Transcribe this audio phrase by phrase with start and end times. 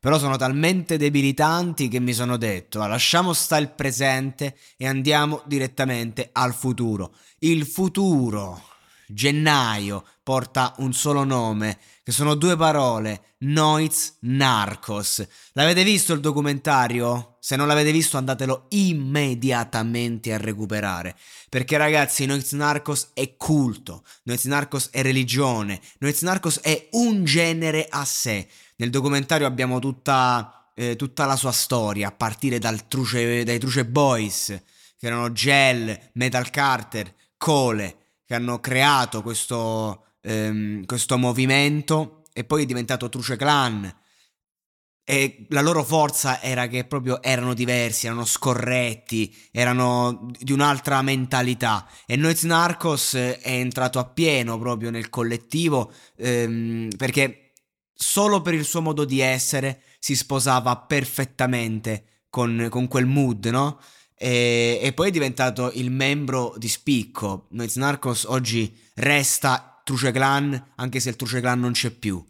[0.00, 6.30] però sono talmente debilitanti che mi sono detto, lasciamo stare il presente e andiamo direttamente
[6.32, 7.12] al futuro.
[7.40, 8.62] Il futuro,
[9.08, 15.26] gennaio, porta un solo nome, che sono due parole, Noiz Narcos.
[15.52, 17.36] L'avete visto il documentario?
[17.40, 21.16] Se non l'avete visto andatelo immediatamente a recuperare.
[21.48, 27.86] Perché ragazzi, Noiz Narcos è culto, Noiz Narcos è religione, Noiz Narcos è un genere
[27.88, 28.48] a sé.
[28.76, 34.46] Nel documentario abbiamo tutta, eh, tutta la sua storia, a partire truce, dai Truce Boys,
[34.98, 37.96] che erano Gel, Metal Carter, Cole,
[38.28, 43.90] che hanno creato questo, ehm, questo movimento e poi è diventato Truce Clan.
[45.02, 51.88] E la loro forza era che proprio erano diversi, erano scorretti, erano di un'altra mentalità.
[52.04, 57.52] E Noiz Narcos è entrato appieno proprio nel collettivo ehm, perché
[57.94, 63.80] solo per il suo modo di essere si sposava perfettamente con, con quel mood, no?
[64.18, 67.46] E, e, poi è diventato il membro di spicco.
[67.50, 72.22] Noiz Narcos oggi resta Truce Clan, anche se il Truce Clan non c'è più.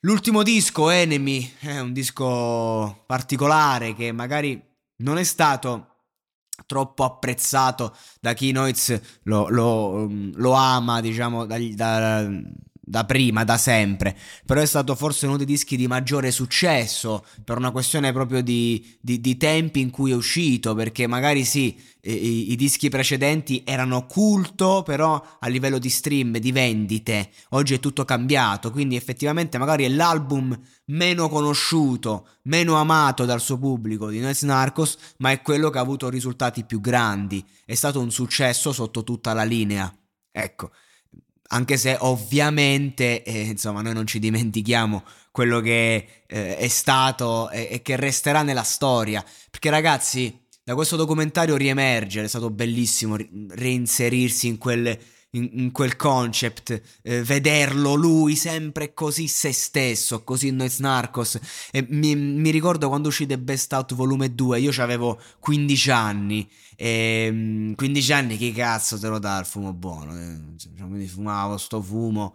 [0.00, 4.60] L'ultimo disco, Enemy, è un disco particolare che magari
[4.96, 5.86] non è stato
[6.66, 12.28] troppo apprezzato da chi Noiz lo, lo, lo ama, diciamo, da, da
[12.84, 17.56] da prima, da sempre, però è stato forse uno dei dischi di maggiore successo per
[17.56, 22.50] una questione proprio di, di, di tempi in cui è uscito, perché magari sì, i,
[22.50, 28.04] i, dischi precedenti erano culto, però a livello di stream, di vendite, oggi è tutto
[28.04, 34.44] cambiato, quindi effettivamente magari è l'album meno conosciuto, meno amato dal suo pubblico di Noise
[34.44, 39.04] Narcos, ma è quello che ha avuto risultati più grandi, è stato un successo sotto
[39.04, 39.92] tutta la linea.
[40.34, 40.72] Ecco,
[41.52, 47.68] anche se ovviamente eh, insomma noi non ci dimentichiamo quello che eh, è stato e,
[47.70, 49.24] e, che resterà nella storia.
[49.50, 53.16] Perché ragazzi da questo documentario riemerge è stato bellissimo
[53.50, 54.98] reinserirsi in quel,
[55.32, 61.38] in, in quel concept eh, vederlo lui sempre così se stesso così Noise Narcos
[61.70, 66.48] e mi, mi ricordo quando uscì The Best Out volume 2 io avevo 15 anni
[66.76, 70.18] e 15 ehm, anni, che cazzo te lo dà il fumo buono?
[70.18, 72.34] Eh, cioè, quindi fumavo sto fumo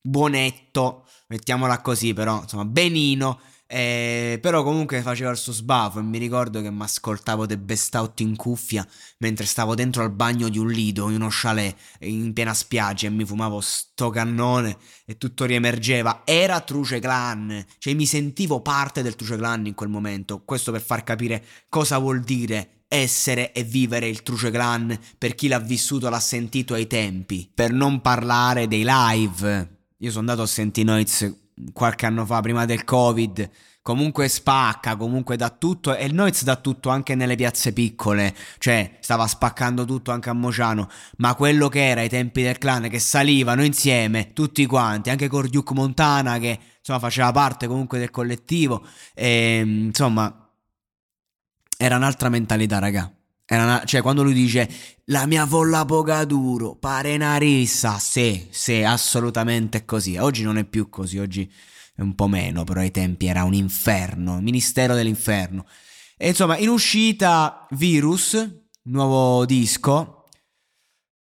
[0.00, 3.40] buonetto, mettiamola così, però insomma, benino.
[3.70, 7.94] Eh, però comunque faceva il suo sbafo e mi ricordo che mi ascoltavo The Best
[7.96, 8.86] Out in cuffia
[9.18, 13.10] mentre stavo dentro al bagno di un lido in uno chalet in piena spiaggia e
[13.10, 16.22] mi fumavo sto cannone e tutto riemergeva.
[16.24, 20.40] Era Truce Clan, cioè mi sentivo parte del Truce Clan in quel momento.
[20.46, 25.46] Questo per far capire cosa vuol dire essere e vivere il Truce Clan per chi
[25.46, 27.50] l'ha vissuto, l'ha sentito ai tempi.
[27.54, 29.76] Per non parlare dei live.
[29.98, 33.50] Io sono andato a Sentinoiz qualche anno fa, prima del Covid.
[33.82, 38.98] Comunque spacca, comunque dà tutto e il Noiz dà tutto anche nelle piazze piccole, cioè
[39.00, 42.98] stava spaccando tutto anche a Mociano, ma quello che era ai tempi del clan che
[42.98, 48.84] salivano insieme tutti quanti, anche con Duke Montana che insomma faceva parte comunque del collettivo
[49.14, 50.50] e insomma
[51.78, 53.17] era un'altra mentalità, raga.
[53.50, 54.68] Una, cioè, quando lui dice
[55.06, 60.18] la mia folla poca duro, pare una rissa, sì, sì, assolutamente così.
[60.18, 61.50] Oggi non è più così, oggi
[61.94, 65.66] è un po' meno, però ai tempi era un inferno, ministero dell'inferno.
[66.16, 70.26] E insomma, in uscita Virus, nuovo disco.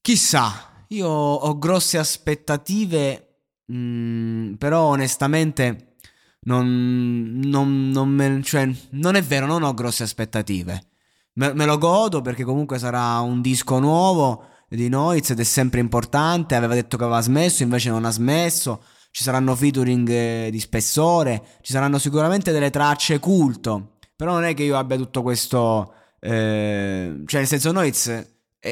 [0.00, 5.96] Chissà, io ho grosse aspettative, mh, mm, però onestamente
[6.42, 10.93] non, non, non, me, cioè, non è vero, non ho grosse aspettative.
[11.36, 15.80] Me, me, lo godo perché comunque sarà un disco nuovo di Noiz ed è sempre
[15.80, 16.54] importante.
[16.54, 18.82] Aveva detto che aveva smesso, invece non ha smesso.
[19.10, 23.96] Ci saranno featuring eh, di spessore, ci saranno sicuramente delle tracce culto.
[24.16, 25.94] Però non è che io abbia tutto questo...
[26.20, 28.26] Eh, cioè, nel senso, Noiz è,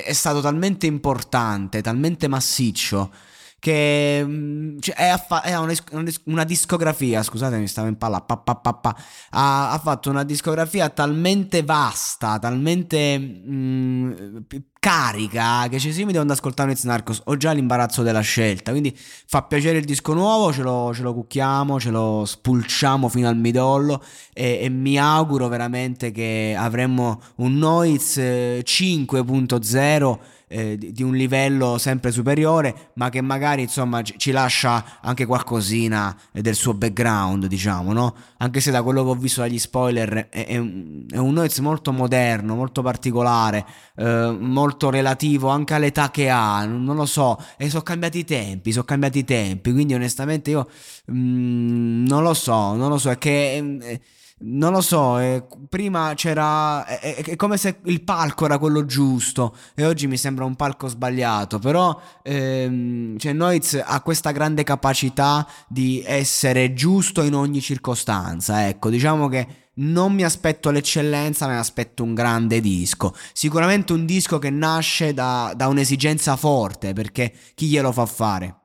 [0.05, 3.11] è stato talmente importante, talmente massiccio
[3.62, 5.73] che mm, cioè, è, affa- è una,
[6.25, 8.97] una, discografia, scusatemi, stavo in palla, pa, pa, pa,
[9.31, 14.12] ha, ha, fatto una discografia talmente vasta, talmente mh, mm,
[14.81, 18.19] carica che ci si mi devo andare ad ascoltare Noiz Narcos, ho già l'imbarazzo della
[18.19, 23.08] scelta, quindi fa piacere il disco nuovo, ce lo, ce lo cucchiamo, ce lo spulciamo
[23.08, 30.19] fino al midollo e, e mi auguro veramente che avremo un Noiz 5.0
[30.53, 35.25] eh, eh, di, un livello sempre superiore, ma che magari insomma ci, ci lascia anche
[35.25, 38.15] qualcosina del suo background, diciamo, no?
[38.39, 41.93] Anche se da quello che ho visto dagli spoiler è, è, un, è noise molto
[41.93, 43.65] moderno, molto particolare,
[43.97, 48.73] eh, molto relativo anche all'età che ha, non lo so, e sono cambiati i tempi,
[48.73, 50.69] sono cambiati i tempi, quindi onestamente io
[51.07, 53.79] mh, mm, non lo so, non lo so, è che...
[53.81, 54.01] Eh,
[54.43, 56.85] non lo so, eh, prima c'era.
[56.85, 60.89] È, è, come se il palco era quello giusto e oggi mi sembra un palco
[60.89, 61.59] sbagliato.
[61.59, 68.67] Però ehm, cioè Noiz ha questa grande capacità di essere giusto in ogni circostanza.
[68.69, 73.15] Ecco, diciamo che non mi aspetto l'eccellenza, ma mi aspetto un grande disco.
[73.33, 78.62] Sicuramente un disco che nasce da, da un'esigenza forte, perché chi glielo fa fare?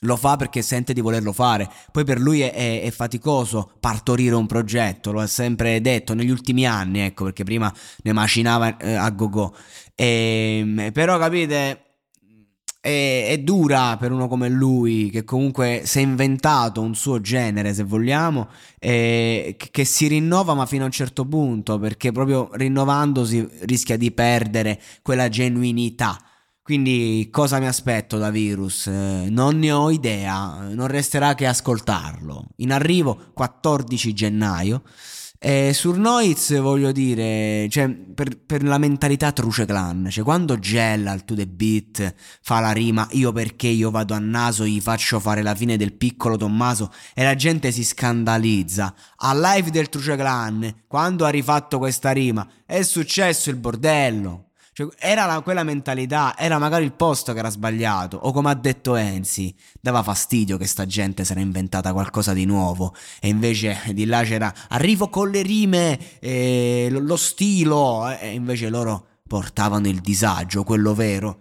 [0.00, 1.68] Lo fa perché sente di volerlo fare.
[1.90, 6.30] Poi per lui è, è, è, faticoso partorire un progetto, lo ha sempre detto negli
[6.30, 7.72] ultimi anni, ecco, perché prima
[8.02, 9.54] ne macinava eh, a go-go.
[9.94, 11.88] E, ehm, però capite,
[12.80, 17.74] è, è, dura per uno come lui, che comunque si è inventato un suo genere,
[17.74, 18.48] se vogliamo,
[18.78, 24.12] che, che si rinnova ma fino a un certo punto, perché proprio rinnovandosi rischia di
[24.12, 26.18] perdere quella genuinità
[26.68, 28.88] quindi cosa mi aspetto da Virus?
[28.88, 32.48] Eh, non ne ho idea, non resterà che ascoltarlo.
[32.56, 34.82] In arrivo 14 gennaio.
[35.38, 41.12] E sur Noiz voglio dire, cioè, per, per, la mentalità Truce Clan, cioè quando Gella
[41.12, 45.20] al to the beat fa la rima io perché io vado a naso gli faccio
[45.20, 48.94] fare la fine del piccolo Tommaso e la gente si scandalizza.
[49.16, 54.47] A live del Truce Clan, quando ha rifatto questa rima, è successo il bordello.
[54.78, 58.54] Cioè, era la, quella mentalità, era magari il posto che era sbagliato, o come ha
[58.54, 63.80] detto Enzi, dava fastidio che sta gente si era inventata qualcosa di nuovo, e invece
[63.88, 69.98] di là c'era arrivo con le rime, eh, lo stilo, e invece loro portavano il
[69.98, 71.40] disagio, quello vero.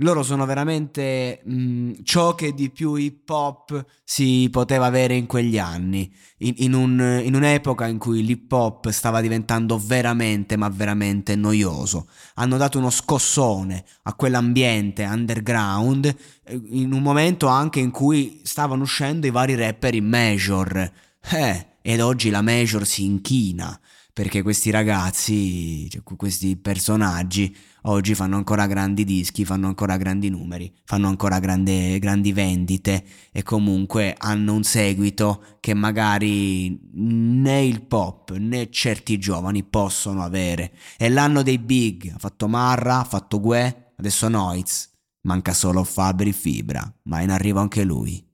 [0.00, 5.24] Loro sono veramente mh, mm, ciò che di più hip hop si poteva avere in
[5.24, 10.68] quegli anni, in, in, un, in, un'epoca in cui l'hip hop stava diventando veramente, ma
[10.68, 12.08] veramente noioso.
[12.34, 16.14] Hanno dato uno scossone a quell'ambiente underground,
[16.44, 20.92] eh, in un momento anche in cui stavano uscendo i vari rapper in major.
[21.30, 23.80] Eh, ed oggi la major si inchina
[24.16, 30.72] perché questi ragazzi, cioè, questi personaggi oggi fanno ancora grandi dischi, fanno ancora grandi numeri,
[30.86, 38.34] fanno ancora grande, grandi vendite e comunque hanno un seguito che magari né il pop
[38.38, 40.72] né certi giovani possono avere.
[40.96, 44.92] È l'anno dei big, ha fatto Marra, ha fatto Gue, adesso Noiz,
[45.26, 48.25] manca solo Fabri Fibra, ma in arrivo anche lui.